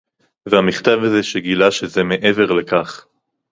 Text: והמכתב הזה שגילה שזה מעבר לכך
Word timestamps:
והמכתב 0.49 0.97
הזה 1.01 1.23
שגילה 1.23 1.71
שזה 1.71 2.03
מעבר 2.03 2.51
לכך 2.51 3.05